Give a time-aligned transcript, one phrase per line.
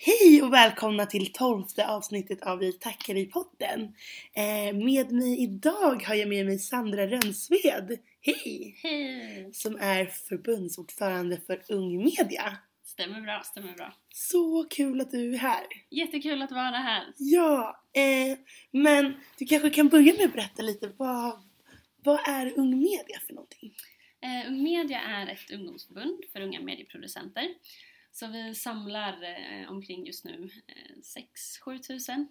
[0.00, 3.80] Hej och välkomna till tolfte avsnittet av Vi tackar i podden.
[4.32, 7.98] Eh, med mig idag har jag med mig Sandra Rönnsved.
[8.20, 8.78] Hej!
[8.82, 9.50] Hej!
[9.52, 12.56] Som är förbundsordförande för Ung Media.
[12.84, 13.94] Stämmer bra, stämmer bra.
[14.14, 15.66] Så kul att du är här.
[15.90, 17.04] Jättekul att vara här.
[17.16, 18.38] Ja, eh,
[18.70, 21.42] men du kanske kan börja med att berätta lite vad,
[22.04, 23.74] vad är Ung Media för någonting?
[24.22, 27.48] Eh, Ung Media är ett ungdomsförbund för unga medieproducenter.
[28.12, 30.96] Så vi samlar eh, omkring just nu eh,
[31.66, 32.28] 6-7 tusen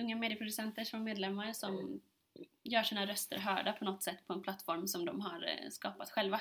[0.00, 2.00] unga medieproducenter som är medlemmar som
[2.62, 6.10] gör sina röster hörda på något sätt på en plattform som de har eh, skapat
[6.10, 6.40] själva.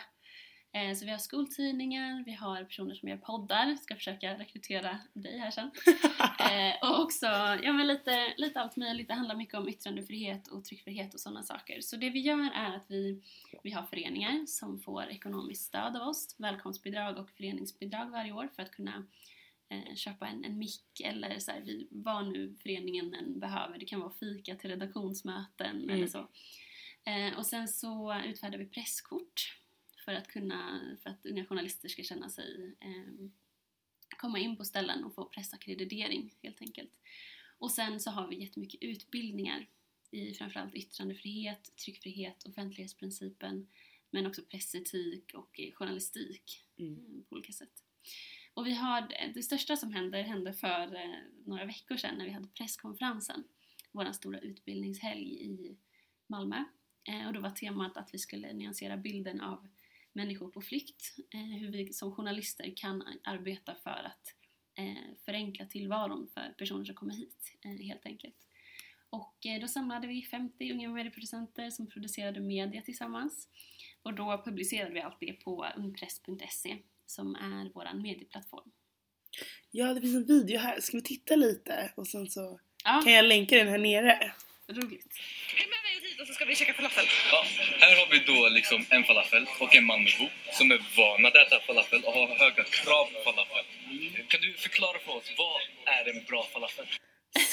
[0.71, 5.37] Eh, Så vi har skoltidningar, vi har personer som gör poddar, ska försöka rekrytera dig
[5.39, 5.71] här sen.
[6.51, 7.25] Eh, och också,
[7.63, 11.43] ja men lite, lite allt möjligt, det handlar mycket om yttrandefrihet och tryckfrihet och sådana
[11.43, 11.81] saker.
[11.81, 13.21] Så det vi gör är att vi,
[13.63, 18.63] vi har föreningar som får ekonomiskt stöd av oss, välkomstbidrag och föreningsbidrag varje år för
[18.63, 19.05] att kunna
[19.69, 23.77] eh, köpa en, en mick eller så här, vi, vad nu föreningen än behöver.
[23.77, 25.89] Det kan vara fika till redaktionsmöten Mm.
[25.89, 26.27] eller så.
[27.05, 29.58] Eh, och sen så utfärdar vi presskort
[30.09, 33.29] för att kunna, för att unga journalister ska känna sig eh,
[34.17, 36.91] komma in på ställen och få pressackreditering helt enkelt.
[37.57, 39.67] Och sen så har vi jättemycket utbildningar
[40.11, 43.67] i framförallt yttrandefrihet, tryckfrihet, offentlighetsprincipen
[44.09, 46.95] men också pressetik och eh, journalistik Mm.
[46.95, 47.83] eh, på olika sätt.
[48.53, 52.31] Och vi har, det största som hände hände för eh, några veckor sedan när vi
[52.31, 53.43] hade presskonferensen,
[53.91, 55.77] vår stora utbildningshelg i
[56.27, 56.63] Malmö.
[57.03, 59.67] Eh, och då var temat att vi skulle nyansera bilden av
[60.13, 64.33] människor på flykt, eh, hur vi som journalister kan arbeta för att
[64.77, 68.35] eh, förenkla tillvaron för personer som kommer hit, eh, helt enkelt.
[69.09, 73.47] Och eh, då samlade vi 50 unga medieproducenter som producerade media tillsammans.
[74.03, 78.71] Och då publicerade vi allt det på ungpress.se som är vår medieplattform.
[79.71, 80.79] Ja, det finns en video här.
[80.81, 81.93] Ska vi titta lite?
[81.95, 84.33] Och sen så Ja, kan jag länka den här nere.
[84.67, 85.13] roligt.
[86.19, 87.05] Och så ska vi käka falafel.
[87.31, 87.43] Ja,
[87.79, 90.25] här har vi då liksom en falafel och en Malmöbo
[90.57, 93.65] som är van att äta falafel och har höga krav på falafel.
[94.27, 95.57] Kan du förklara för oss, vad
[95.95, 96.85] är en bra falafel?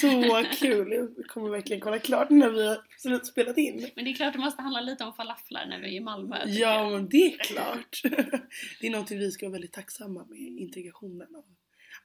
[0.01, 0.93] Så kul!
[0.93, 3.91] Jag kommer verkligen kolla klart när vi har spelat in.
[3.97, 6.37] Men det är klart det måste handla lite om falaflar när vi är i Malmö.
[6.47, 8.01] Ja, men det är klart.
[8.81, 11.45] Det är någonting vi ska vara väldigt tacksamma med, integrationen av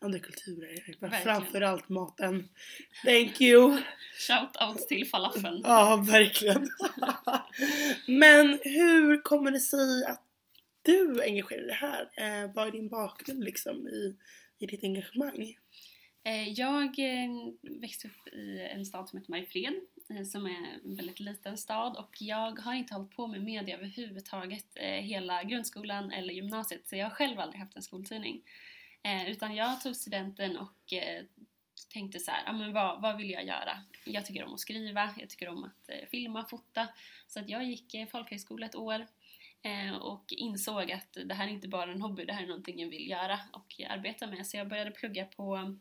[0.01, 0.95] andra kulturer.
[0.99, 1.23] Verkligen.
[1.23, 2.49] Framförallt maten.
[3.05, 3.77] Thank you!
[4.27, 5.61] Shout out till falafeln.
[5.63, 6.69] Ja, verkligen.
[8.07, 10.23] Men hur kommer det sig att
[10.81, 12.01] du engagerar dig här?
[12.01, 14.15] Eh, vad är din bakgrund liksom i,
[14.59, 15.55] i ditt engagemang?
[16.23, 17.29] Eh, Jag eh,
[17.81, 19.73] växte upp i en stad som heter Mariefred
[20.09, 23.77] eh, som är en väldigt liten stad och jag har inte hållit på med media
[23.77, 24.65] överhuvudtaget
[25.01, 28.41] hela grundskolan eller gymnasiet så jag har själv aldrig haft en skoltidning.
[29.03, 31.25] Eh, Utan jag tog studenten och eh,
[31.93, 33.83] tänkte så här, ja men vad, vad vill jag göra?
[34.05, 36.87] Jag tycker om att skriva, jag tycker om att eh, filma, fota.
[37.27, 39.07] Så att jag gick eh, folkhögskola ett år
[39.61, 42.79] eh, och insåg att det här är inte bara en hobby, det här är någonting
[42.79, 44.47] jag vill göra och arbeta med.
[44.47, 45.75] Så jag började plugga på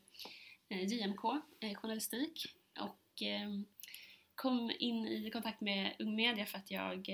[0.69, 1.25] eh, JMK,
[1.61, 2.97] eh, journalistik och
[4.35, 7.09] kom in i kontakt med Ung Media för att jag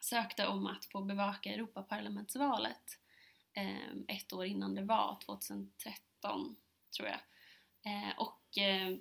[0.00, 2.98] sökte om att få bevaka Europaparlamentsvalet
[3.54, 6.56] eh, ett år innan det var, 2013
[6.96, 7.20] tror jag.
[7.84, 8.96] Eh, och eh,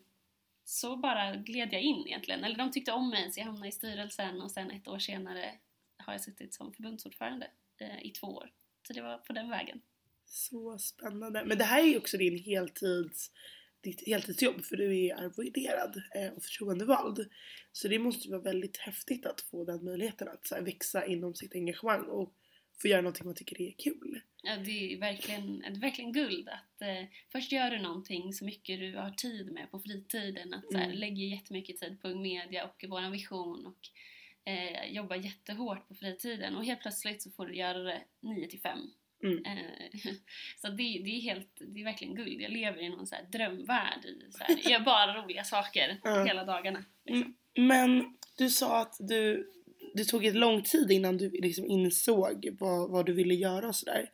[0.64, 3.72] så bara gled jag in egentligen, eller de tyckte om mig så jag hamnade i
[3.72, 5.54] styrelsen och sen ett år senare
[5.98, 7.48] har jag suttit som förbundsordförande
[7.78, 8.52] eh, i två år.
[8.88, 9.82] Så det var på den vägen.
[10.26, 11.46] Så spännande.
[11.46, 13.32] Men det här är ju också din heltids,
[13.82, 17.30] ditt heltidsjobb för du är arvoderad eh, och förtroendevald.
[17.72, 21.06] Så det måste ju vara väldigt häftigt att få den möjligheten att så här, växa
[21.06, 22.34] inom sitt engagemang och
[22.82, 24.22] få göra någonting man tycker är kul.
[24.44, 28.46] Ja, det är verkligen, det är verkligen guld att eh, först gör du någonting så
[28.46, 30.54] mycket du har tid med på fritiden.
[30.54, 30.98] Att så här, Mm.
[30.98, 33.80] lägger jättemycket tid på Media och vår vision och
[34.52, 38.62] eh, jobbar jättehårt på fritiden och helt plötsligt så får du göra det 9 till
[38.62, 38.80] 5.
[39.24, 39.46] Mm.
[39.46, 39.92] Eh,
[40.62, 42.42] så det, det är helt, det är verkligen guld.
[42.42, 45.98] Jag lever i någon så här drömvärld i så här, jag gör bara roliga saker
[46.04, 46.24] Ja.
[46.26, 46.86] hela dagarna.
[47.06, 47.36] Liksom.
[47.58, 49.52] Men du sa att du,
[49.94, 53.76] det tog ett lång tid innan du liksom insåg vad, vad du ville göra och
[53.76, 54.10] sådär.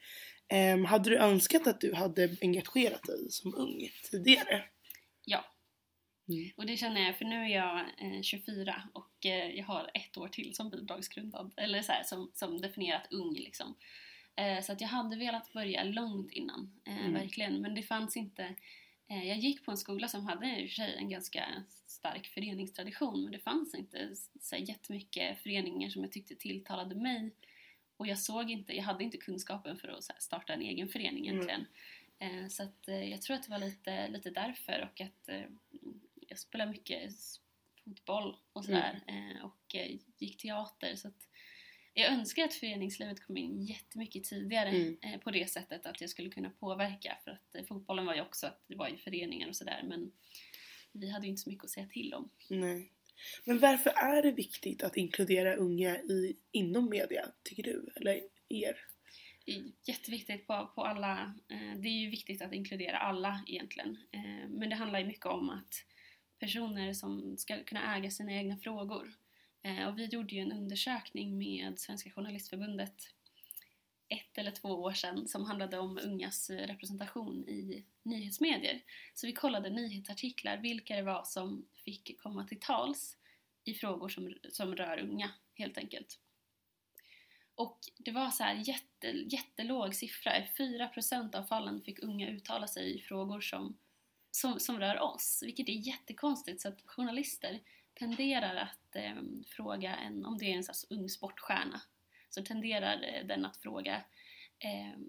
[0.49, 4.63] Ehm, hade du önskat att du hade engagerat dig som ung tidigare?
[5.25, 5.45] Ja.
[6.29, 6.51] Mm.
[6.57, 10.17] Och det känner jag, för nu är jag eh, 24 och eh, jag har ett
[10.17, 13.75] år till som bidragsgrundad, eller så här, som, som definierat ung liksom.
[14.35, 17.13] Eh, så att jag hade velat börja långt innan, eh, Mm.
[17.13, 17.61] verkligen.
[17.61, 18.55] Men det fanns inte,
[19.07, 23.23] jag gick på en skola som hade i och för sig en ganska stark föreningstradition,
[23.23, 27.31] men det fanns inte så jättemycket föreningar som jag tyckte tilltalade mig.
[27.97, 31.35] Och jag såg inte, jag hade inte kunskapen för att starta en egen förening Mm.
[31.35, 31.65] egentligen.
[32.19, 35.43] Eh, så att, eh, jag tror att det var lite, lite därför och att eh,
[36.27, 37.13] jag spelar mycket
[37.83, 41.26] fotboll och sådär eh, och eh, gick teater så att
[42.01, 44.97] jag önskar att föreningslivet kom in jättemycket tidigare Mm.
[45.01, 48.21] eh, på det sättet att jag skulle kunna påverka för att eh, fotbollen var ju
[48.21, 50.11] också att det var ju föreningar och sådär men
[50.91, 52.29] vi hade ju inte så mycket att säga till om.
[52.49, 52.91] Nej.
[53.45, 57.89] Men varför är det viktigt att inkludera unga i, inom media, tycker du?
[57.95, 58.77] Eller er?
[59.87, 63.97] Jätteviktigt på, på alla, eh, det är ju viktigt att inkludera alla egentligen.
[64.11, 65.69] Eh, men det handlar ju mycket om att
[66.39, 69.13] personer som ska kunna äga sina egna frågor.
[69.97, 73.13] Vi gjorde ju en undersökning med Svenska Journalistförbundet
[74.07, 78.83] ett eller två år sedan som handlade om ungas representation i nyhetsmedier.
[79.13, 83.17] Så vi kollade nyhetsartiklar, vilka det var som fick komma till tals
[83.63, 86.19] i frågor som, som rör unga helt enkelt.
[87.55, 90.37] Och det var så här jätte, jättelåg siffra.
[90.37, 93.77] I 4% av fallen fick unga uttala sig i frågor som,
[94.31, 96.61] som, som rör oss, vilket är jättekonstigt.
[96.61, 97.59] Så att journalister
[97.99, 99.15] tenderar att eh,
[99.47, 101.81] fråga en, om det är en så här ung sportstjärna,
[102.29, 103.95] så tenderar eh, den att fråga
[104.59, 104.99] eh,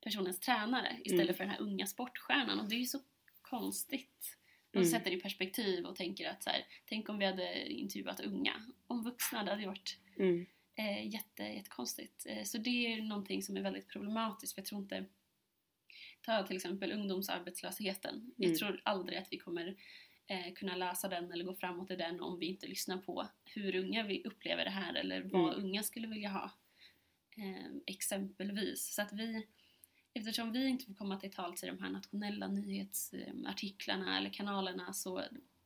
[0.00, 1.34] personens tränare istället Mm.
[1.36, 2.60] för den här unga sportstjärnan.
[2.60, 3.00] Och det är ju så
[3.42, 4.36] konstigt.
[4.72, 4.90] Man Mm.
[4.92, 8.62] sätter det i perspektiv och tänker att så här, tänk om vi hade intervjuat unga.
[8.86, 10.46] Om vuxna, det hade ju varit Mm.
[10.74, 12.26] eh, jätte, jättekonstigt.
[12.26, 15.04] Eh, så det är någonting som är väldigt problematiskt för jag tror inte
[16.24, 18.14] Ta till exempel ungdomsarbetslösheten.
[18.14, 18.32] Mm.
[18.36, 19.76] Jag tror aldrig att vi kommer
[20.26, 23.76] eh, kunna läsa den eller gå framåt i den om vi inte lyssnar på hur
[23.76, 25.64] unga vi upplever det här eller vad Mm.
[25.64, 26.50] unga skulle vilja ha.
[27.36, 28.94] Eh, exempelvis.
[28.94, 29.46] Så att vi,
[30.14, 35.22] eftersom vi inte får komma till tals i de här nationella nyhetsartiklarna eller kanalerna så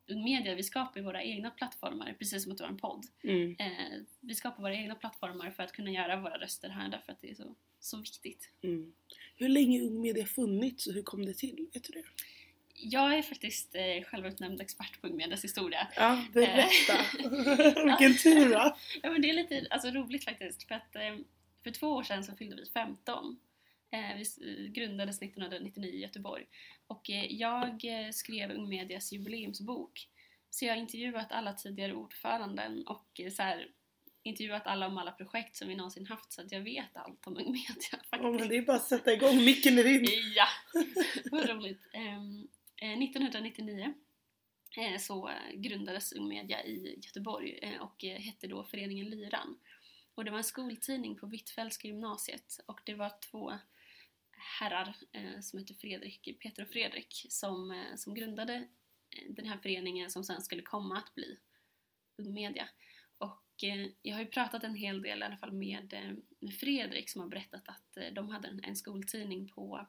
[0.08, 3.06] Ung Media, vi skapar våra egna plattformar precis som att vi har en podd.
[3.22, 3.56] Mm.
[3.58, 7.20] Eh, vi skapar våra egna plattformar för att kunna göra våra röster här därför att
[7.20, 8.50] det är så, så viktigt.
[8.62, 8.92] Mm.
[9.36, 11.68] Hur länge Ung Media funnits och hur kom det till?
[11.74, 12.04] Vet du det?
[12.78, 15.88] Jag är faktiskt eh, självutnämnd expert på Ung Medias historia.
[15.96, 16.98] Ja, berätta!
[17.84, 18.76] Vilken tur va?
[19.02, 21.16] Ja men det är lite alltså, roligt faktiskt för att eh,
[21.62, 23.38] för två år sedan så fyllde vi 15.
[23.90, 26.44] Eh, vi eh, grundades 1999 i Göteborg
[26.86, 30.08] och eh, jag eh, skrev Ung Medias jubileumsbok.
[30.50, 33.68] Så jag har intervjuat alla tidigare ordföranden och eh, så här,
[34.22, 37.36] intervjuat alla om alla projekt som vi någonsin haft så att jag vet allt om
[37.36, 38.06] Ung Media faktiskt.
[38.10, 40.06] Ja, men det är bara att sätta igång, micken är din!
[40.34, 40.46] Ja,
[41.30, 41.80] vad roligt.
[41.92, 42.22] Eh,
[42.76, 43.94] Eh, 1999
[44.76, 49.58] eh, så eh, grundades Ung Media i Göteborg och hette då Föreningen Lyran.
[50.14, 53.52] Och det var en skoltidning på Hvitfeldtska gymnasiet och det var två
[54.60, 54.96] herrar
[55.40, 58.68] som hette Fredrik, Peter och Fredrik som, som grundade
[59.28, 61.38] den här föreningen som sen skulle komma att bli
[62.16, 62.68] Ung Media.
[63.18, 63.64] Och
[64.02, 67.28] jag har ju pratat en hel del i alla fall med, med Fredrik som har
[67.28, 69.86] berättat att de hade en, en skoltidning på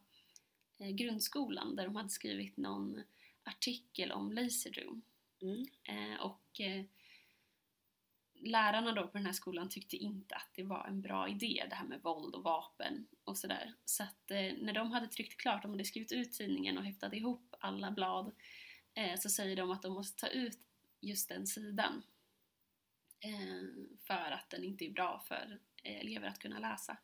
[0.78, 3.04] grundskolan där de hade skrivit någon
[3.44, 5.02] artikel om Laserroom.
[5.42, 5.66] Mm.
[5.84, 6.86] Eh, och eh,
[8.40, 11.76] lärarna då på den här skolan tyckte inte att det var en bra idé det
[11.76, 13.74] här med våld och vapen och sådär.
[13.86, 17.14] Så att eh, när de hade tryckt klart, de hade skrivit ut tidningen och häftat
[17.14, 18.32] ihop alla blad
[18.94, 20.60] eh, så säger de att de måste ta ut
[21.02, 22.04] just den sidan
[23.20, 26.98] eh, för att den inte är bra för eh, elever att kunna läsa.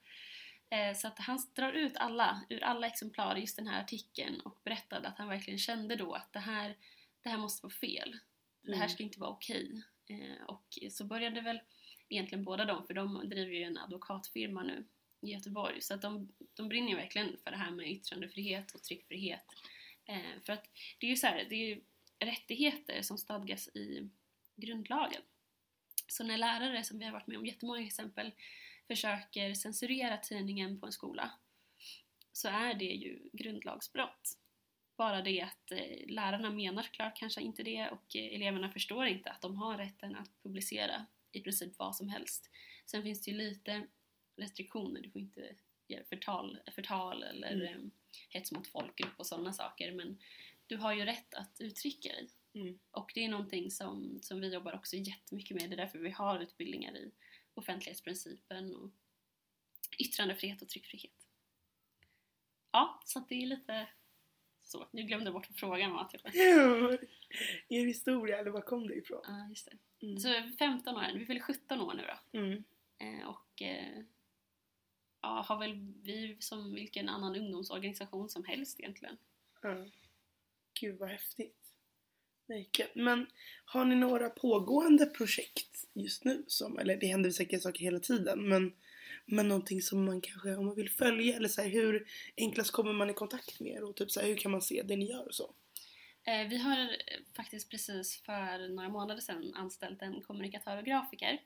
[0.74, 4.60] Eh, Så att han drar ut alla, ur alla exemplar, just den här artikeln och
[4.64, 6.78] berättade att han verkligen kände då att det här,
[7.24, 8.20] det här måste vara fel.
[8.62, 8.90] Det här Mm.
[8.90, 9.84] ska inte vara okej.
[10.10, 11.60] Eh, Och så började väl
[12.10, 14.86] egentligen båda de, för de driver ju en advokatfirma nu
[15.22, 18.84] i Göteborg, så att de, de brinner ju verkligen för det här med yttrandefrihet och
[18.84, 19.46] tryckfrihet.
[20.06, 20.66] Eh, För att
[21.00, 21.82] det är ju så här, det är ju
[22.20, 24.10] rättigheter som stadgas i
[24.56, 25.22] grundlagen.
[26.08, 28.32] Så när lärare, som vi har varit med om jättemånga exempel,
[28.88, 31.32] försöker censurera tidningen på en skola
[32.32, 34.38] så är det ju grundlagsbrott.
[34.98, 39.30] Bara det att eh, lärarna menar klart kanske inte det och eh, eleverna förstår inte
[39.30, 42.50] att de har rätten att publicera i princip vad som helst.
[42.86, 43.88] Sen finns det ju lite
[44.36, 45.56] restriktioner, du får inte
[45.88, 47.64] göra förtal, förtal eller Mm.
[47.64, 47.90] eh,
[48.30, 50.18] hets mot folkgrupp och sådana saker men
[50.68, 52.30] du har ju rätt att uttrycka dig.
[52.54, 52.80] Mm.
[52.92, 55.70] Och det är någonting som, som vi jobbar också jättemycket med.
[55.70, 57.12] Det är därför vi har utbildningar i
[57.54, 58.90] offentlighetsprincipen och
[59.98, 61.28] yttrandefrihet och tryckfrihet.
[62.72, 63.88] Ja, så att det är lite
[64.64, 64.88] så.
[64.92, 66.06] Nu glömde jag bort vad frågan var.
[66.06, 66.22] Typ.
[67.70, 69.22] Er historia, eller var kom det ifrån?
[69.24, 70.06] Ja, just det.
[70.06, 70.20] Mm.
[70.20, 72.40] Så 15 år, vi fyller 17 år nu då.
[72.40, 72.64] Mm.
[72.98, 74.04] Eh, och eh,
[75.22, 79.18] ja, har väl vi som vilken annan ungdomsorganisation som helst egentligen.
[79.62, 79.86] Ja.
[80.74, 81.63] Gud vad häftigt.
[82.48, 82.92] Verkligen.
[82.96, 83.28] Men
[83.66, 86.44] har ni några pågående projekt just nu?
[86.48, 88.74] Som, eller det händer säkert saker hela tiden men
[89.26, 92.08] Men någonting som man kanske, om man vill följa eller så här, hur
[92.38, 94.84] enklast kommer man i kontakt med er och typ så här, hur kan man se
[94.84, 95.54] det ni gör och så?
[96.26, 96.96] Eh, Vi har
[97.36, 101.42] faktiskt precis för några månader sedan anställt en kommunikatör och grafiker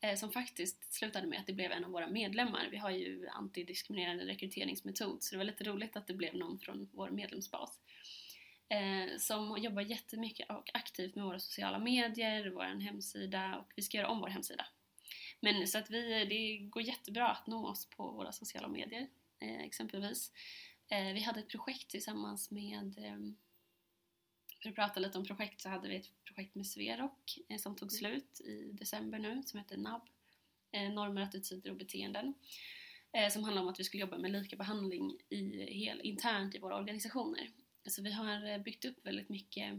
[0.00, 2.68] eh, som faktiskt slutade med att det blev en av våra medlemmar.
[2.70, 6.88] Vi har ju antidiskriminerande rekryteringsmetod så det var lite roligt att det blev någon från
[6.92, 7.78] vår medlemsbas.
[8.70, 13.96] Eh, som jobbar jättemycket och aktivt med våra sociala medier, vår hemsida och vi ska
[13.96, 14.66] göra om vår hemsida.
[15.40, 19.08] Men så att vi, det går jättebra att nå oss på våra sociala medier
[19.40, 20.32] eh, exempelvis.
[20.88, 23.36] Eh, vi hade ett projekt tillsammans med ehm,
[24.62, 27.76] för att prata lite om projekt så hade vi ett projekt med Sverok eh, som
[27.76, 30.02] tog slut i december nu som heter NAB,
[30.72, 32.34] eh, normer, attityder och beteenden.
[33.12, 36.58] Eh, som handlar om att vi skulle jobba med lika behandling i, hel, internt i
[36.58, 37.48] våra organisationer.
[37.88, 39.72] Så vi har eh, byggt upp väldigt mycket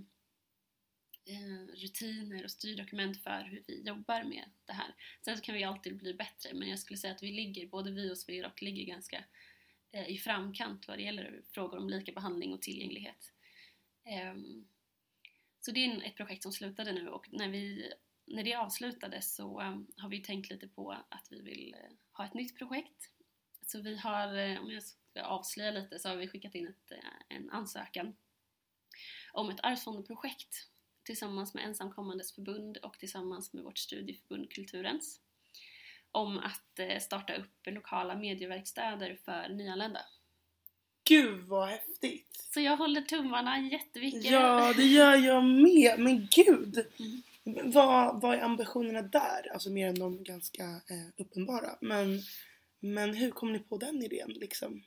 [1.26, 4.96] eh, rutiner och styrdokument för hur vi jobbar med det här.
[5.26, 7.92] Sen så kan vi alltid bli bättre men jag skulle säga att vi ligger, både
[7.92, 9.24] vi och Sverok ligger ganska
[9.92, 13.34] eh, i framkant vad det gäller frågor om lika behandling och tillgänglighet.
[14.06, 14.68] Ehm,
[15.60, 17.94] så det är ett projekt som slutade nu och när, vi,
[18.26, 19.60] när det avslutades så
[19.98, 21.76] har vi tänkt lite på att vi vill
[22.12, 23.12] ha ett nytt projekt.
[23.72, 26.92] Så vi har, eh, om jag ska avslöja lite, så har vi skickat in ett,
[26.92, 28.16] eh, en ansökan
[29.34, 30.68] om ett arvsfondsprojekt
[31.04, 35.20] tillsammans med Ensamkommandes förbund och tillsammans med vårt studieförbund Kulturens
[36.12, 40.02] om att eh, starta upp lokala medieverkstäder för nyanlända.
[41.04, 42.48] Gud vad häftigt!
[42.54, 44.32] Så jag håller tummarna jättemycket.
[44.32, 46.00] Ja, det gör jag med.
[46.00, 46.86] Men gud!
[47.00, 47.72] Mm.
[47.72, 49.54] Vad, vad är ambitionerna där?
[49.54, 51.78] Alltså mer än de ganska eh, uppenbara.
[51.82, 52.22] Men,
[52.82, 54.84] men hur kom ni på den idén liksom?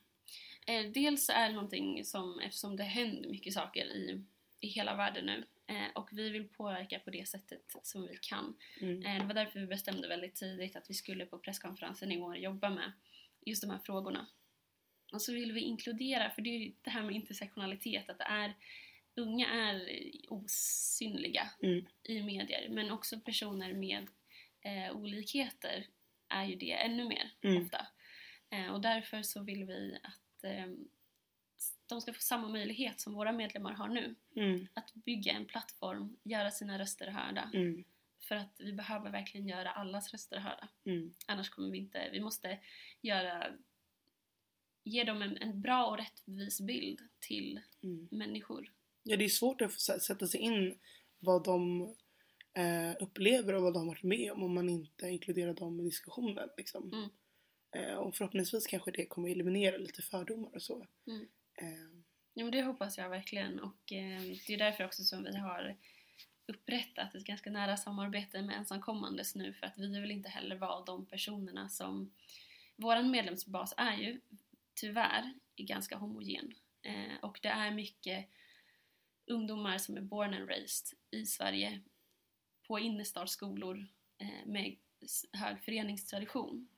[0.66, 4.24] Eh, dels är det någonting som, eftersom det händer mycket saker i,
[4.60, 8.56] i hela världen nu eh, och vi vill påverka på det sättet som vi kan.
[8.80, 9.02] Mm.
[9.02, 12.36] Eh, det var därför vi bestämde väldigt tidigt att vi skulle på presskonferensen i år
[12.36, 12.92] jobba med
[13.46, 14.26] just de här frågorna.
[15.12, 18.24] Och så vill vi inkludera, för det är ju det här med intersektionalitet, att det
[18.24, 18.54] är,
[19.16, 19.88] unga är
[20.28, 21.86] osynliga Mm.
[22.02, 24.06] i medier, men också personer med
[24.60, 25.86] eh, olikheter
[26.28, 27.62] är ju det ännu mer Mm.
[27.62, 27.87] ofta.
[28.50, 30.66] Eh, och därför så vill vi att eh,
[31.87, 34.14] de ska få samma möjlighet som våra medlemmar har nu.
[34.37, 34.66] Mm.
[34.75, 37.50] Att bygga en plattform, göra sina röster hörda.
[37.54, 37.85] Mm.
[38.28, 40.69] För att vi behöver verkligen göra allas röster hörda.
[40.85, 41.14] Mm.
[41.26, 42.59] Annars kommer vi inte, vi måste
[43.00, 43.52] göra,
[44.85, 48.09] ge dem en, en bra och rättvis bild till Mm.
[48.11, 48.73] människor.
[49.02, 50.78] Ja, det är svårt att sätta sig in
[51.19, 51.95] vad de
[52.54, 55.84] eh, upplever och vad de har varit med om om man inte inkluderar dem i
[55.84, 56.49] diskussionen.
[56.56, 56.92] Liksom.
[56.92, 57.08] Mm.
[57.70, 60.87] Eh, och förhoppningsvis kanske det kommer eliminera lite fördomar och så.
[61.06, 61.26] Mm.
[61.54, 62.04] Eh,
[62.37, 65.76] Jo, det hoppas jag verkligen och eh, det är därför också som vi har
[66.46, 70.84] upprättat ett ganska nära samarbete med ensamkommandes nu för att vi vill inte heller vara
[70.84, 72.12] de personerna som
[72.76, 74.20] våran medlemsbas är ju
[74.75, 78.28] tyvärr ganska homogen eh, och det är mycket
[79.26, 81.80] ungdomar som är born and raised i Sverige
[82.66, 83.87] på innerstadsskolor
[84.18, 84.76] eh, med
[85.33, 86.68] hög föreningstradition.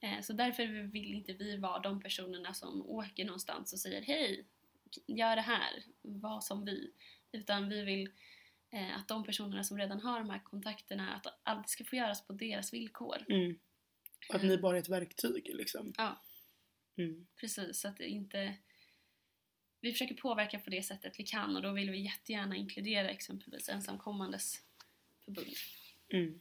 [0.00, 4.46] Eh, så därför vill inte vi vara de personerna som åker någonstans och säger hej,
[5.06, 6.92] gör det här, var som vi.
[7.32, 8.10] Utan vi vill
[8.70, 12.26] eh, att de personerna som redan har de här kontakterna, att allt ska få göras
[12.26, 13.26] på deras villkor.
[13.28, 13.58] mm.
[14.28, 15.92] Att ni bara är ett verktyg liksom.
[15.96, 16.22] Ja.
[16.96, 17.26] Mm.
[17.36, 18.56] Precis, så att det inte...
[19.80, 23.68] Vi försöker påverka på det sättet vi kan och då vill vi jättegärna inkludera exempelvis
[23.68, 24.62] ensamkommandes
[25.34, 25.56] förbund.
[26.12, 26.40] Mm.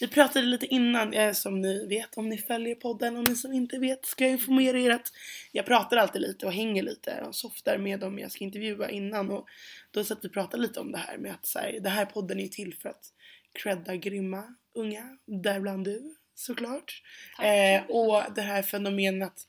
[0.00, 3.52] Vi pratade lite innan, eh, som ni vet om ni följer podden och ni som
[3.52, 5.12] inte vet ska jag informera er att
[5.52, 9.30] jag pratar alltid lite och hänger lite och softar med dem jag ska intervjua innan
[9.30, 9.48] och
[9.90, 12.06] då satt vi och pratade lite om det här med att så här, det här
[12.06, 13.12] podden är till för att
[13.52, 17.02] credda grymma unga, däribland du såklart.
[17.42, 19.46] Eh, och det här fenomenet att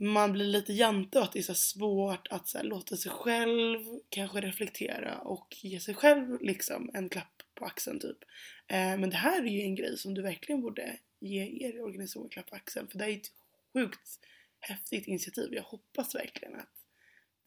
[0.00, 3.12] man blir lite jante och att det är så svårt att så här, låta sig
[3.12, 3.78] själv
[4.08, 8.18] kanske reflektera och ge sig själv liksom en klapp på axeln typ.
[8.66, 12.24] Eh, men det här är ju en grej som du verkligen borde ge er organisation
[12.24, 13.30] en klapp på axeln för det är ett
[13.72, 14.20] sjukt
[14.60, 15.54] häftigt initiativ.
[15.54, 16.72] Jag hoppas verkligen att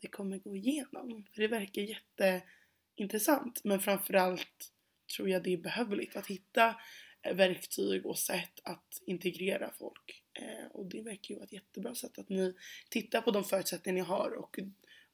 [0.02, 1.26] det kommer gå igenom.
[1.34, 4.72] För det verkar jätteintressant men framförallt
[5.16, 6.76] tror jag det är behövligt att hitta
[7.22, 10.24] eh, verktyg och sätt att integrera folk.
[10.34, 12.54] Eh, och det verkar ju vara ett jättebra sätt att ni
[12.90, 14.60] tittar på de förutsättningar ni har och,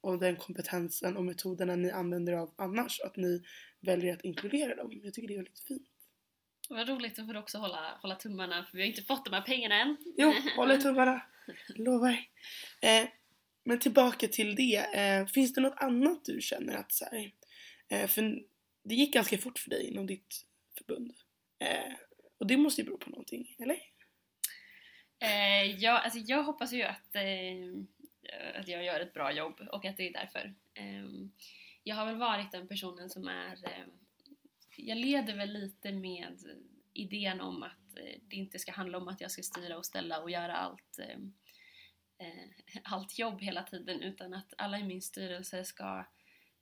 [0.02, 3.00] och den kompetensen och metoderna ni använder av annars.
[3.02, 3.44] Att ni
[3.80, 5.02] väljer att inkludera dem.
[5.04, 5.88] Jag tycker det är väldigt fint.
[6.70, 9.42] Vad roligt att få också hålla, hålla tummarna för vi har inte fått de här
[9.42, 9.98] pengarna än.
[10.18, 11.22] Jo, håll i tummarna.
[11.68, 12.26] Lovar.
[12.82, 13.08] Eh,
[13.64, 14.76] men tillbaka till det.
[14.76, 17.32] Eh, finns det något annat du känner att så här,
[17.90, 18.44] eh, för
[18.84, 20.46] det gick ganska fort för dig inom ditt
[20.78, 21.14] förbund.
[21.60, 21.94] Eh,
[22.38, 23.78] och det måste ju bero på någonting, eller?
[25.20, 27.22] Eh, ja, alltså jag hoppas ju att, eh,
[28.56, 30.54] att jag gör ett bra jobb och att det är därför.
[30.74, 31.06] Eh,
[31.84, 33.52] jag har väl varit den personen som är...
[33.54, 33.86] Eh,
[34.78, 36.38] jag leder väl lite med
[36.94, 40.20] idén om att eh, det inte ska handla om att jag ska styra och ställa
[40.22, 41.18] och göra allt, eh,
[42.28, 42.50] eh,
[42.84, 46.06] allt jobb hela tiden utan att alla i min styrelse ska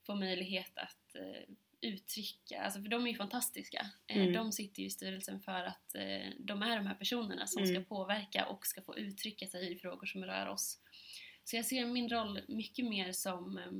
[0.05, 3.85] få möjlighet att eh, uttrycka, alltså för de är ju fantastiska.
[4.07, 4.33] Eh, Mm.
[4.33, 7.75] De sitter ju i styrelsen för att eh, de är de här personerna som Mm.
[7.75, 10.79] ska påverka och ska få uttrycka sig i frågor som rör oss.
[11.49, 13.71] Så jag ser min roll mycket mer som eh,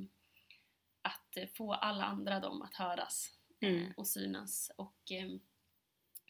[1.01, 3.93] att eh, få alla andra dem att höras eh, Mm.
[3.97, 4.71] och synas.
[4.75, 5.29] Och eh,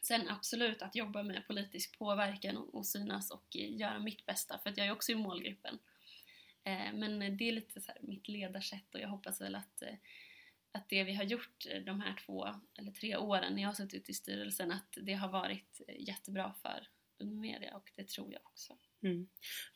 [0.02, 4.70] sen absolut att jobba med politisk påverkan och, synas och eh, göra mitt bästa för
[4.70, 5.78] att jag är också i målgruppen.
[6.92, 9.82] Men det är lite så mitt ledarsätt och jag hoppas väl att,
[10.72, 14.08] att det vi har gjort de här två eller tre åren när jag har suttit
[14.08, 16.88] i styrelsen att det har varit jättebra för
[17.24, 18.76] Media och det tror jag också.
[19.02, 19.28] Mm.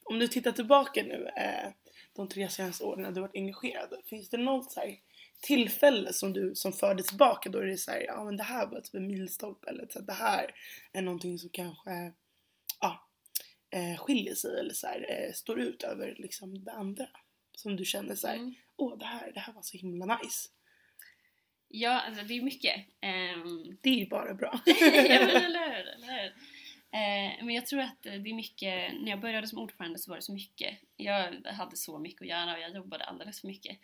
[0.05, 1.73] Om du tittar tillbaka nu eh,
[2.13, 3.95] de tre senaste åren när du varit engagerad.
[4.07, 4.97] Finns det något så här,
[5.41, 8.67] tillfälle som du som förde tillbaka då är det så här, ja men det här
[8.67, 10.51] var typ en milstolpe eller så här, det här
[10.93, 12.13] är någonting som kanske
[12.81, 13.09] ja,
[13.71, 17.09] eh, skiljer sig eller så här, eh, står ut över liksom det andra.
[17.57, 18.55] Som du känner så här, Mm.
[18.77, 20.49] åh det här, det här var så himla nice.
[21.69, 22.87] Ja, alltså det är mycket.
[23.01, 24.61] Ehm, Det är ju bara bra.
[24.67, 26.35] ja, men eller hur, eller hur?
[26.95, 30.17] Eh, men jag tror att det är mycket, när jag började som ordförande så var
[30.17, 30.79] det så mycket.
[30.97, 33.79] Jag hade så mycket att göra och jag jobbade alldeles för mycket.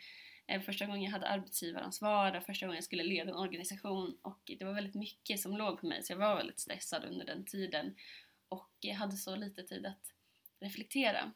[0.47, 4.41] Eh, första gången jag hade arbetsgivaransvar och första gången jag skulle leda en organisation och
[4.59, 7.45] det var väldigt mycket som låg på mig så jag var väldigt stressad under den
[7.45, 7.97] tiden
[8.49, 10.13] och jag hade så lite tid att
[10.61, 11.33] reflektera.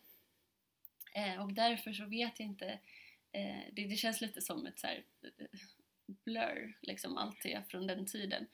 [1.15, 2.67] Eh, och därför så vet jag inte,
[3.33, 5.47] eh, det, det känns lite som ett så här eh,
[6.07, 8.47] blur, liksom allt det från den tiden.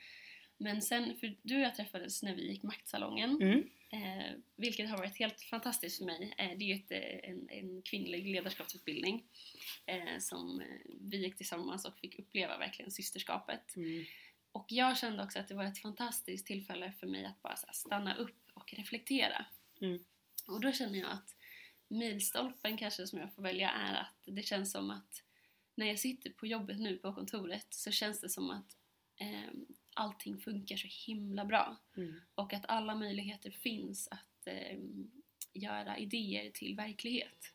[0.63, 3.71] Men sen, för du och jag träffades när vi gick Maktsalongen, Mm.
[3.91, 6.35] eh, vilket har varit helt fantastiskt för mig.
[6.39, 9.25] Eh, det är ju ett, eh, en, en kvinnlig ledarskapsutbildning
[9.87, 10.67] eh, som eh,
[11.01, 13.77] vi gick tillsammans och fick uppleva verkligen systerskapet.
[13.77, 14.05] Mm.
[14.53, 17.73] Och jag kände också att det var ett fantastiskt tillfälle för mig att bara här,
[17.73, 19.47] stanna upp och reflektera.
[19.81, 20.05] Mm.
[20.47, 21.35] Och då känner jag att
[21.89, 25.23] milstolpen kanske som jag får välja är att det känns som att
[25.75, 28.77] när jag sitter på jobbet nu på kontoret så känns det som att
[29.17, 29.51] eh,
[30.01, 32.21] allting funkar så himla bra Mm.
[32.35, 34.79] och att alla möjligheter finns att eh,
[35.53, 37.53] göra idéer till verklighet.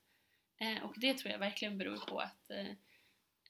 [0.57, 2.67] Eh, och det tror jag verkligen beror på att eh,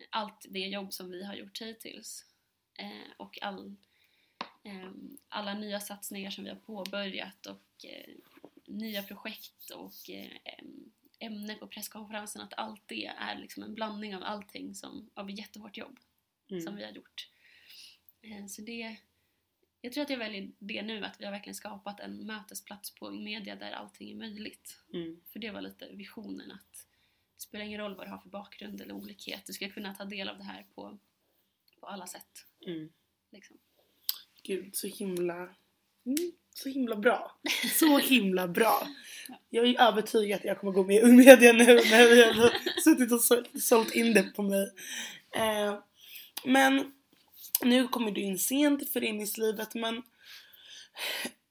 [0.10, 2.26] allt det jobb som vi har gjort hittills
[2.80, 3.76] eh, och all,
[4.64, 4.92] eh,
[5.30, 8.14] alla nya satsningar som vi har påbörjat och eh,
[8.68, 10.32] nya projekt och eh,
[11.20, 15.78] ämne på presskonferensen, att allt det är liksom en blandning av allting som, av jättehårt
[15.78, 16.00] jobb
[16.48, 16.76] som Mm.
[16.76, 17.30] vi har gjort.
[18.26, 18.98] Eh, Så det,
[19.82, 23.12] jag tror att jag väljer det nu, att vi har verkligen skapat en mötesplats på
[23.12, 24.80] media där allting är möjligt.
[24.94, 25.22] Mm.
[25.26, 26.88] För det var lite visionen att
[27.36, 30.06] det spelar ingen roll vad du har för bakgrund eller olikhet, du ska kunna ta
[30.06, 30.98] del av det här på,
[31.80, 32.46] på alla sätt.
[32.68, 32.90] Mm.
[33.32, 33.58] Liksom.
[34.44, 35.36] Gud, så himla...
[36.06, 37.40] Mm, så himla bra.
[37.74, 38.88] Så himla bra.
[39.50, 42.82] Jag är övertygad att jag kommer gå med i Ung Media nu när vi har
[42.82, 44.74] suttit och sålt, sålt in det på mig.
[45.36, 45.80] Eh,
[46.44, 46.95] men
[47.66, 50.04] nu kommer du in sent i föreningslivet men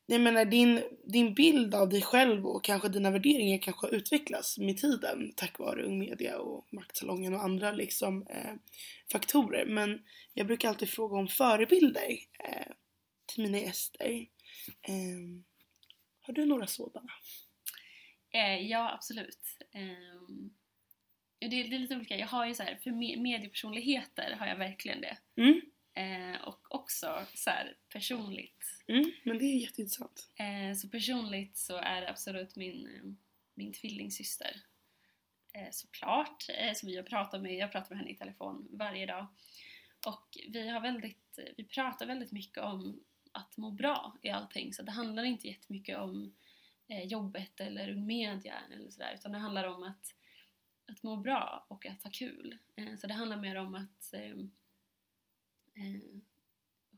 [0.06, 4.58] jag menar din, din bild av dig själv och kanske dina värderingar kanske har utvecklats
[4.58, 8.54] med tiden tack vare Ung Media och Maktsalongen och andra liksom eh,
[9.12, 9.66] faktorer.
[9.66, 10.02] Men
[10.34, 12.72] jag brukar alltid fråga om förebilder eh,
[13.26, 14.26] till mina gäster.
[14.82, 15.44] Eh,
[16.20, 17.12] har du några sådana?
[18.30, 19.38] Eh, ja, absolut.
[19.72, 20.50] Ehm,
[21.38, 22.16] det, det är lite olika.
[22.16, 25.16] Jag har ju så här, för me- mediepersonligheter har jag verkligen det.
[25.36, 25.60] Mm,
[25.96, 30.28] Eh, och också så här, personligt mm, men det är jätteintressant.
[30.36, 33.12] Eh, så personligt så är det absolut min, eh,
[33.54, 34.60] min tvillingsyster.
[35.54, 39.06] Eh, såklart, eh, som vi har pratat med, jag pratar med henne i telefon varje
[39.06, 39.26] dag.
[40.06, 43.00] Och vi, har väldigt, eh, vi pratar väldigt mycket om
[43.32, 44.72] att må bra i allting.
[44.72, 46.34] Så det handlar inte jättemycket om
[47.04, 49.14] jobbet eller ung media eller sådär.
[49.14, 50.14] Utan det handlar om att,
[50.92, 52.58] att må bra och att ha kul.
[52.98, 54.14] Så det handlar mer om att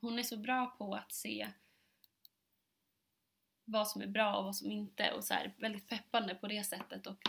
[0.01, 1.49] hon är så bra på att se
[3.65, 6.65] vad som är bra och vad som inte och så här, väldigt peppande på det
[6.65, 7.29] sättet och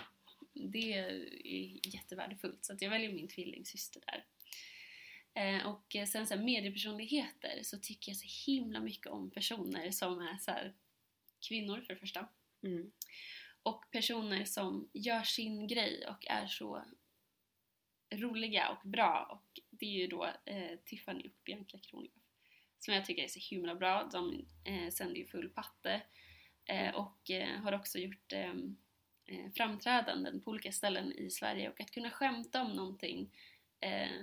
[0.53, 4.25] det är jättevärdefullt så jag väljer min tvillingsyster där.
[5.33, 9.91] Eh, och eh, sen så här, mediepersonligheter så tycker jag så himla mycket om personer
[9.91, 10.75] som är så här,
[11.47, 12.27] kvinnor för det första
[12.63, 12.91] Mm.
[13.63, 16.83] och personer som gör sin grej och är så
[18.13, 22.11] roliga och bra och det är ju då eh, Tiffany och Bianca Kronlöf
[22.79, 24.09] som jag tycker är så himla bra.
[24.11, 26.01] De eh, sänder ju full patte
[26.67, 28.53] Eh, och eh, har också gjort eh,
[29.25, 33.29] eh, framträdanden på olika ställen i Sverige och att kunna skämta om någonting
[33.79, 34.21] eh,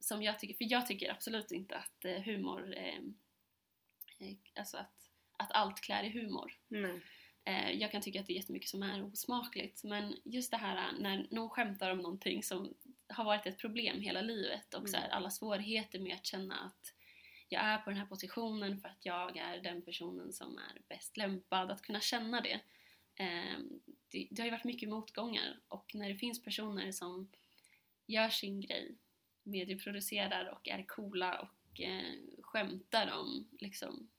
[0.00, 2.98] som jag tycker, för jag tycker absolut inte att eh, humor, eh,
[4.18, 6.58] eh, alltså att, att allt klär i humor.
[6.68, 7.00] Nej.
[7.44, 10.92] Eh, jag kan tycka att det är jättemycket som är osmakligt men just det här
[10.98, 12.74] när någon skämtar om någonting som
[13.14, 16.94] har varit ett problem hela livet och så här, alla svårigheter med att känna att
[17.48, 21.16] jag är på den här positionen för att jag är den personen som är bäst
[21.16, 22.60] lämpad att kunna känna det.
[23.16, 23.58] Eh,
[24.08, 27.30] det, det har ju varit mycket motgångar och när det finns personer som
[28.06, 28.94] gör sin grej,
[29.42, 34.10] medieproducerar och är coola och eh, skämtar om liksom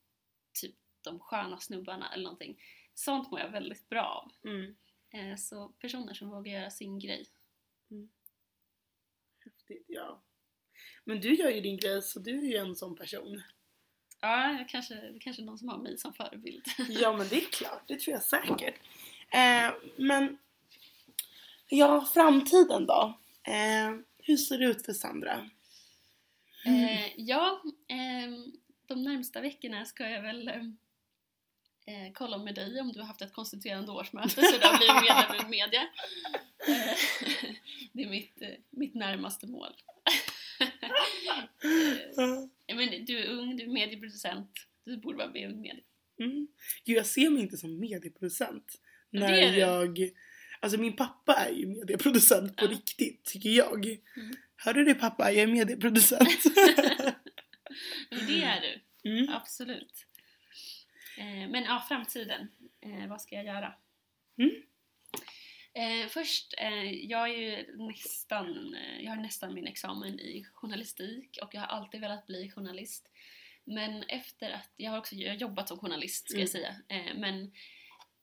[0.53, 2.62] typ de sköna snubbarna eller någonting.
[2.93, 4.49] Sånt mår jag väldigt bra av.
[4.49, 4.75] Mm.
[5.10, 7.25] Eh, så personer som vågar göra sin grej.
[9.69, 10.21] Häftigt, ja.
[11.04, 13.41] Men du gör ju din grej så du är ju en sån person.
[14.21, 16.65] Ja, jag kanske, det kanske är någon som har mig som förebild.
[16.89, 18.75] Ja men det är klart, det tror jag säkert.
[19.30, 20.38] Eh, men
[21.69, 23.19] ja, framtiden då?
[23.43, 25.49] Eh, hur ser det ut för Sandra?
[26.65, 28.51] Eh, ja, ehm,
[28.88, 30.78] de närmsta veckorna ska jag väl ehm,
[31.86, 35.04] eh, kolla med dig om du har haft ett konstituerande årsmöte så du har blivit
[35.04, 35.82] medlem i media.
[36.67, 36.98] Eh,
[37.93, 39.74] det är mitt, eh, mitt närmaste mål.
[42.67, 44.52] Eh, men du är ung, du är medieproducent,
[44.86, 45.84] du borde vara med i media.
[46.19, 46.48] Mm.
[46.86, 48.82] Gud, jag ser mig inte som medieproducent.
[49.10, 50.10] När jag...
[50.60, 52.69] Alltså min pappa är ju medieproducent på Ja.
[52.69, 53.86] riktigt, tycker jag.
[53.86, 54.36] Mm.
[54.56, 55.32] Hör du det pappa?
[55.32, 56.43] Jag är medieproducent.
[58.28, 59.30] Det är du, mm.
[59.34, 60.06] absolut.
[61.17, 62.47] Eh, men ja, framtiden.
[62.82, 63.73] Eh, vad ska jag göra?
[64.38, 64.51] Mm.
[65.73, 71.38] Eh, först, eh, jag är ju nästan, eh, jag har nästan min examen i journalistik
[71.41, 73.10] och jag har alltid velat bli journalist.
[73.63, 76.41] Men efter att, jag har också jag har jobbat som journalist ska Mm.
[76.41, 76.75] jag säga,
[77.15, 77.51] men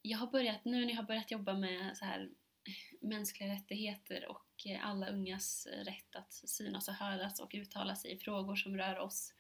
[0.02, 2.31] jag har börjat, nu när jag har börjat jobba med så här
[3.00, 4.46] mänskliga rättigheter och
[4.83, 9.35] alla ungas rätt att synas och höras och uttala sig i frågor som rör oss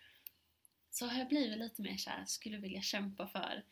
[0.92, 3.62] så har jag blivit lite mer såhär, skulle vilja kämpa för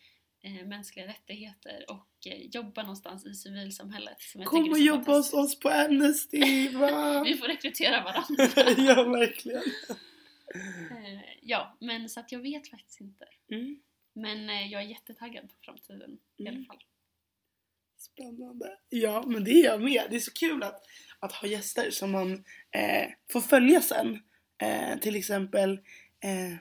[0.42, 4.20] eh, mänskliga rättigheter och eh, jobba någonstans i civilsamhället.
[4.20, 7.22] Som jag Kom och jobba hos oss på Amnesty, va?
[7.26, 8.82] Vi får rekrytera varandra.
[8.94, 9.62] ja, verkligen.
[10.54, 13.24] Eh, ja, men så att jag vet faktiskt inte.
[13.52, 13.80] Mm.
[14.12, 16.64] Men eh, jag är jättetaggad på framtiden i alla Mm.
[16.66, 16.84] fall.
[17.98, 18.78] Spännande.
[18.88, 20.02] Ja, men det är jag med.
[20.10, 20.82] Det är så kul att,
[21.18, 22.32] att ha gäster som man
[22.70, 24.22] eh, får följa sen.
[24.62, 25.72] Eh, till exempel
[26.20, 26.56] eh,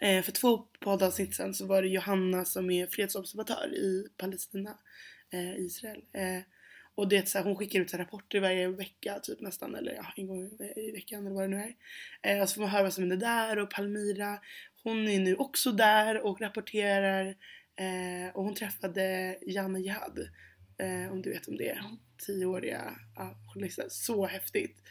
[0.00, 4.78] för två poddavsnitt sen så var det Johanna som är fredsobservatör i Palestina,
[5.32, 6.02] eh, Israel.
[6.12, 6.42] Eh,
[6.94, 9.94] och det är så här, hon skickar ut så rapporter varje vecka typ nästan eller
[9.94, 11.74] ja, en gång i veckan eller vad det nu är.
[12.36, 14.38] Eh, och så får man höra vad som händer där och Palmira
[14.82, 17.26] hon är nu också där och rapporterar
[17.76, 20.18] eh, och hon träffade Janne Jihad
[20.78, 21.78] eh, om du vet om det är.
[21.78, 21.96] Mm.
[22.26, 23.86] Tioåriga ja, journalister.
[23.88, 24.82] Så häftigt!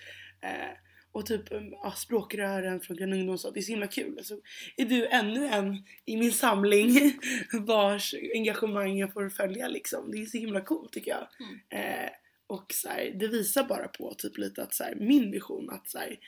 [1.14, 4.20] Och typ um, ja, språkrören från Grön ungdom så det är så himla kul.
[4.24, 4.40] Så
[4.78, 7.20] är du ännu en i min samling
[7.54, 10.12] vars engagemang jag får följa liksom.
[10.12, 11.28] Det är så himla coolt tycker jag.
[11.40, 11.60] Mm.
[11.70, 12.10] Eh,
[12.48, 15.90] och så här, det visar bara på typ lite att så här, min vision att
[15.90, 16.20] så här,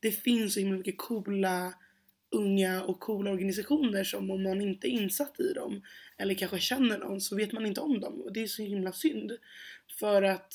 [0.00, 1.74] det finns så himla mycket coola
[2.30, 5.82] unga och coola organisationer som om man inte är insatt i dem
[6.18, 8.92] eller kanske känner någon så vet man inte om dem och det är så himla
[8.92, 9.32] synd.
[9.98, 10.54] För att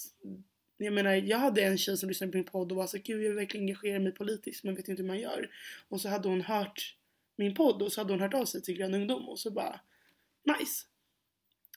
[0.86, 3.22] jag menar, jag hade en tjej som lyssnade på min podd och var så gud
[3.22, 5.50] jag vill verkligen engagera mig politiskt men vet inte hur man gör.
[5.90, 6.96] Och så hade hon hört
[7.36, 9.80] min podd och så hade hon hört av sig till Grön Ungdom och så bara
[10.60, 10.86] nice.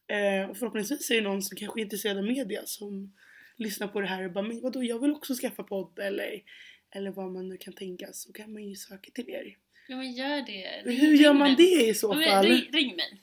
[0.07, 3.13] Eh, och förhoppningsvis är det någon som kanske är intresserad av media som
[3.57, 6.43] lyssnar på det här och bara men vadå jag vill också skaffa podd eller,
[6.91, 9.57] eller vad man nu kan tänka så kan man ju söka till er.
[9.89, 10.83] Ja men gör det.
[10.85, 11.57] Men hur gör man mig.
[11.57, 12.47] det i så fall?
[12.47, 13.23] Ring, ring mig.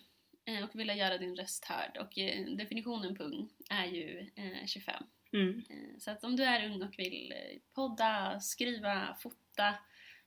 [0.64, 1.96] och vilja göra din röst hörd.
[2.00, 5.04] Och eh, definitionen på ung är ju eh, 25.
[5.32, 5.62] Mm.
[5.70, 9.68] Eh, Så att om du är ung och vill eh, podda, skriva, fota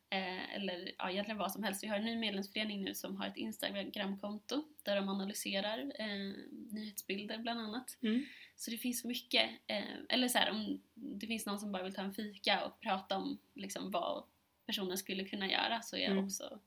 [0.10, 1.84] eh, eller ja, egentligen vad som helst.
[1.84, 6.34] Vi har en ny medlemsförening nu som har ett Instagramkonto där de analyserar eh,
[6.72, 7.98] nyhetsbilder bland annat.
[8.02, 8.26] Mm.
[8.56, 9.50] Så det finns mycket.
[9.68, 12.80] Eh, eller så här, om det finns någon som bara vill ta en fika och
[12.80, 14.24] prata om liksom, vad
[14.66, 16.26] personen skulle kunna göra så är jag Mm.
[16.26, 16.60] också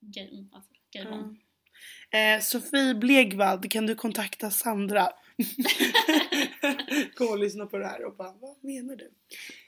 [0.00, 1.40] game, alltså, game on.
[2.10, 5.08] Eh, Sofie Blegvald, kan du kontakta Sandra?
[7.14, 9.12] Gå och lyssna på det här och bara, vad menar du?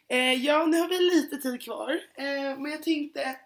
[0.09, 2.01] Eh, ja, nu har vi lite tid kvar.
[2.15, 3.37] Eh, men jag tänkte...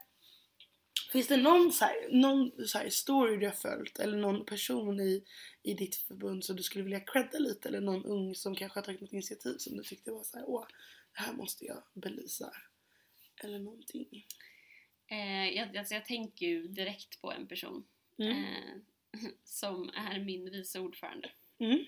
[1.12, 5.00] Finns det någon, så här, någon så här story du har följt eller någon person
[5.00, 5.24] i,
[5.62, 7.68] i ditt förbund som du skulle vilja credda lite?
[7.68, 10.44] Eller någon ung som kanske har tagit något initiativ som du tyckte var så här,
[10.48, 10.66] åh,
[11.16, 12.52] det här måste jag belysa.
[13.44, 14.26] Eller någonting.
[15.06, 17.84] Eh, jag, alltså jag tänker ju direkt på en person
[18.18, 18.32] Mm.
[18.32, 21.30] eh, som är min vice ordförande.
[21.60, 21.84] Mm.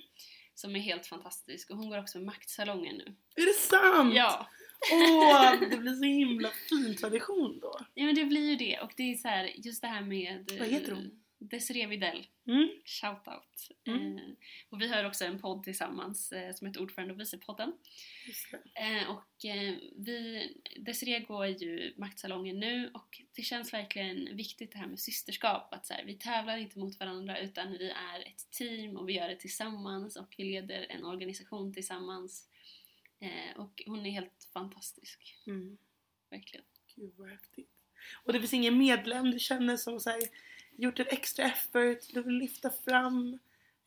[0.54, 3.14] Som är helt fantastisk och hon går också maktsalongen nu.
[3.36, 4.14] Är det sant?
[4.14, 4.48] Ja,
[4.92, 7.78] Åh, det blir så himla fin tradition då.
[7.94, 10.50] ja men det blir ju det och det är så här, just det här med
[10.58, 11.23] Vad heter hon?
[11.50, 12.68] Desiree Widell, Mm.
[12.84, 13.68] shoutout.
[13.86, 14.16] Mm.
[14.18, 14.22] Eh,
[14.70, 17.72] och vi har också en podd tillsammans eh, som heter Ordförande och vicepodden.
[18.50, 18.80] Det.
[18.80, 24.78] Eh, och eh, vi, Desiree går ju maktsalongen nu och det känns verkligen viktigt det
[24.78, 25.72] här med systerskap.
[25.74, 29.12] Att så här, vi tävlar inte mot varandra utan vi är ett team och vi
[29.12, 32.48] gör det tillsammans och vi leder en organisation tillsammans.
[33.20, 35.78] Eh, och hon är helt fantastisk, Mm.
[36.30, 36.64] verkligen.
[36.96, 37.70] Gud vad häftigt.
[38.24, 40.20] Och det finns ingen medlem du känner som så här,
[40.76, 43.38] gjort ett extra effort, du vill lyfta fram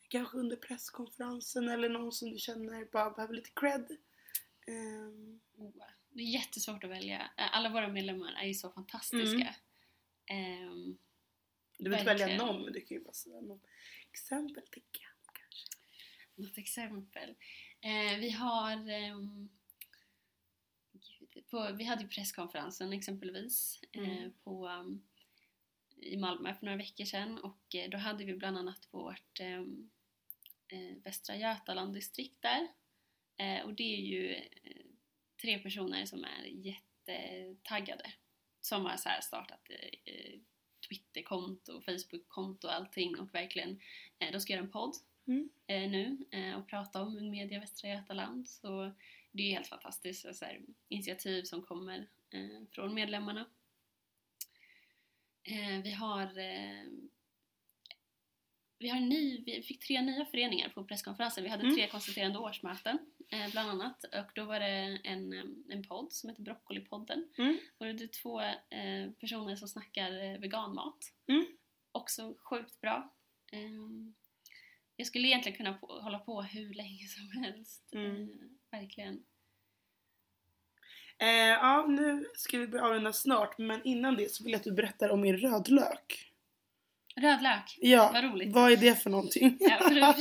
[0.07, 3.97] kanske under presskonferensen eller någon som du känner bara behöver lite cred.
[5.57, 5.71] Oh,
[6.09, 7.21] det är jättesvårt att välja.
[7.37, 9.55] Eh, Alla våra medlemmar är ju så fantastiska.
[10.25, 10.97] Ehm,
[11.77, 13.61] du vill inte välja någon men du kan ju bara säga någon
[14.11, 15.33] exempel tänker jag.
[15.33, 15.67] Kanske.
[16.35, 17.29] Något exempel.
[17.81, 18.75] Eh, vi har...
[21.33, 24.33] gud, på, vi hade ju presskonferensen exempelvis eh, Mm.
[24.43, 25.03] på, um,
[26.01, 29.89] i Malmö för några veckor sedan och eh, då hade vi bland annat vårt ehm,
[30.67, 32.67] eh, Västra Götaland-distrikt där.
[33.37, 34.85] Eh, och det är ju eh,
[35.41, 38.11] tre personer som är jättetaggade.
[38.61, 40.39] Som har så startat eh, eh,
[40.89, 43.79] Twitterkonto, Facebookkonto och allting och verkligen,
[44.19, 44.95] eh, de ska göra en podd
[45.27, 45.49] Mm.
[45.67, 48.49] eh, nu eh, och prata om Media Västra Götaland.
[48.49, 48.91] Så
[49.31, 50.35] det är helt fantastiskt.
[50.35, 53.45] Så här, initiativ som kommer eh, från medlemmarna.
[55.47, 56.85] Eh, vi har eh,
[58.79, 61.43] vi, har ny, vi fick tre nya föreningar på presskonferensen.
[61.43, 61.75] Vi hade Mm.
[61.75, 62.99] tre konstituerande årsmöten
[63.31, 64.03] eh, bland annat.
[64.03, 67.29] Och då var det en, eh, en podd som heter Broccolipodden.
[67.37, 67.57] Mm.
[67.77, 70.97] Och det är två eh, personer som snackar eh, veganmat.
[71.27, 71.45] Mm.
[71.91, 73.15] Också sjukt bra.
[73.51, 74.15] Ehm,
[74.95, 77.93] jag skulle egentligen kunna på, hålla på hur länge som helst.
[77.93, 78.21] Mm.
[78.21, 79.23] Eh, verkligen.
[81.19, 84.63] Eh, ja, nu ska vi börja avrunda snart men innan det så vill jag att
[84.63, 86.31] du berättar om er rödlök.
[87.15, 87.77] Rödlök.
[87.81, 88.53] Ja, Vad roligt.
[88.53, 89.57] vad är det för någonting?
[89.59, 90.15] Ja, förut,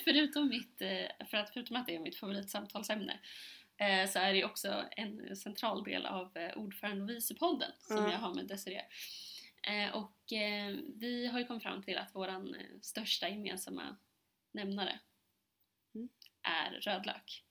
[0.04, 3.20] förutom, mitt, eh, för att, förutom att det är mitt favoritsamtalsämne
[3.76, 8.10] eh, så är det också en central del av eh, ordförande och vicepodden som Mm.
[8.10, 8.84] jag har med Desiree.
[9.62, 10.12] Eh, Och
[11.00, 12.22] vi har ju kommit fram till att eh,
[12.82, 13.96] största gemensamma
[14.52, 14.98] nämnare
[15.94, 16.08] Mm.
[16.42, 17.42] är rödlök.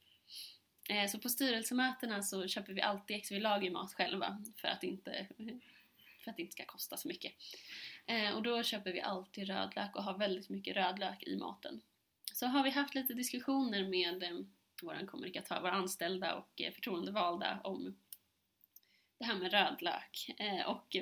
[0.90, 4.84] Eh, Så på styrelsemötena så köper vi alltid extra, vi lagar mat själva för att
[4.84, 5.28] inte,
[6.20, 7.34] för att det inte ska kosta så mycket.
[8.06, 11.82] Eh, och då köper vi alltid rödlök och har väldigt mycket rödlök i maten.
[12.34, 14.40] Så har vi haft lite diskussioner med eh,
[14.82, 17.96] vår kommunikatör, våra anställda och förtroendevalda om
[19.18, 20.30] det här med rödlök.
[20.68, 20.96] Och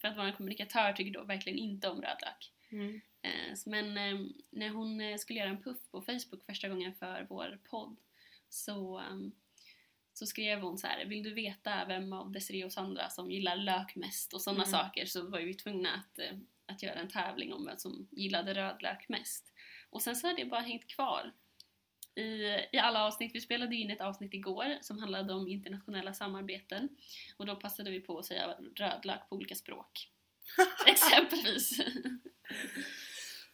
[0.00, 2.52] för att vår kommunikatör tycker då verkligen inte om rödlök.
[2.70, 3.00] Mm.
[3.66, 3.94] Men
[4.50, 7.96] när hon skulle göra en puff på Facebook första gången för vår podd
[8.54, 9.16] så, eh,
[10.12, 13.56] så skrev hon så här: Vill du veta vem av Desiree och Sandra som gillar
[13.56, 14.70] lök mest och sådana Mm.
[14.72, 16.36] saker så var vi tvungna att, eh,
[16.66, 19.52] att göra en tävling om vem som gillade rödlök mest.
[19.90, 21.32] Och sen så har det bara hängt kvar
[22.14, 22.22] i,
[22.72, 23.34] i alla avsnitt.
[23.34, 26.88] Vi spelade in ett avsnitt igår som handlade om internationella samarbeten
[27.36, 30.10] och då passade vi på att säga rödlök på olika språk.
[30.86, 31.80] Exempelvis.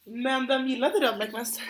[0.05, 1.61] Men vem gillade rödlök mest?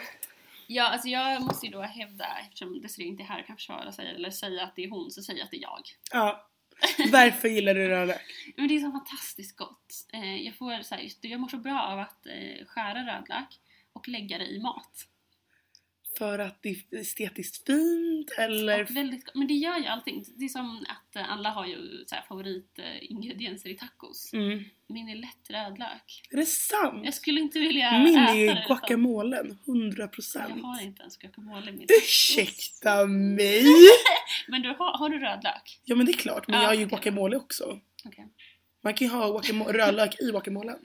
[0.73, 3.93] Ja, alltså jag måste ju då hävda, eftersom Desiree inte är här och kan försvara
[3.93, 5.83] sig eller säga att det är hon, så säger jag att det är jag.
[6.13, 6.51] Ja.
[7.13, 8.23] Varför gillar du rödlök?
[8.57, 10.07] Men det är så fantastiskt gott.
[10.13, 13.61] Eh, jag, får, så här, jag mår så bra av att eh, skära rödlök
[13.93, 15.07] och lägga det i mat.
[16.21, 18.83] För att det är estetiskt fint eller?
[18.83, 20.25] Och väldigt, men det gör ju allting.
[20.37, 24.33] Det är som att eh, alla har ju så här favoritingredienser i tacos.
[24.33, 24.65] Mm.
[24.89, 26.23] Min är lätt rödlök.
[26.31, 27.05] Är det sant?
[27.05, 28.65] Jag skulle inte vilja Min äta är det.
[28.67, 30.39] guacamolen, 100%.
[30.39, 33.65] utan- Jag har inte ens guacamole i min Ursäkta mig!
[34.49, 35.81] Men du har, har du rödlök?
[35.85, 36.89] Ja men det är klart, men Ja, jag har ju okej.
[37.03, 37.81] guacamole också.
[38.05, 38.27] Okej.
[38.85, 40.79] Man kan ju ha rödlök i guacamolen.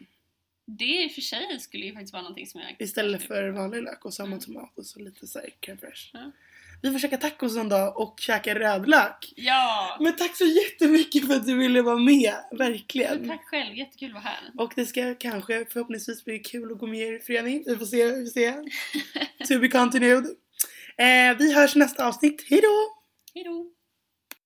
[0.67, 2.75] Det i och för sig skulle ju faktiskt vara någonting som jag...
[2.80, 4.39] Istället för vanlig lök och samma Mm.
[4.39, 6.10] tomat och så lite såhär crème fraîche.
[6.13, 6.32] Ja.
[6.82, 9.34] Vi får käka tacos en dag och käka rödlök.
[9.36, 9.97] Ja!
[10.01, 13.28] Men tack så jättemycket för att du ville vara med, verkligen.
[13.28, 14.51] Tack själv, jättekul att vara här.
[14.58, 17.63] Och det ska kanske förhoppningsvis bli kul att gå med i er förening.
[17.67, 18.54] Vi får se, vi får se.
[19.47, 20.25] to be continued.
[20.97, 22.49] Eh, vi hörs i nästa avsnitt.
[22.49, 22.89] Hejdå!
[23.34, 23.71] Hejdå!